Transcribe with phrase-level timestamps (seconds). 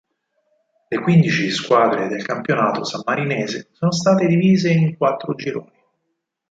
[0.91, 5.79] Le quindici squadre del campionato sammarinese sono state divise in quattro gironi.